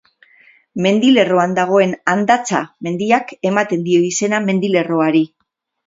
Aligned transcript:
Mendilerroan 0.85 1.53
dagoen 1.59 1.93
Andatza 2.15 2.63
mendiak 2.89 3.37
ematen 3.53 3.87
dio 3.91 4.05
izena 4.13 4.45
mendilerroari. 4.51 5.27